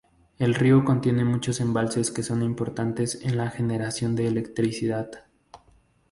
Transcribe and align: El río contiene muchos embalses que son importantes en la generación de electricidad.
El 0.39 0.55
río 0.55 0.83
contiene 0.83 1.23
muchos 1.25 1.59
embalses 1.59 2.09
que 2.09 2.23
son 2.23 2.41
importantes 2.41 3.19
en 3.21 3.37
la 3.37 3.51
generación 3.51 4.15
de 4.15 4.25
electricidad. 4.25 5.11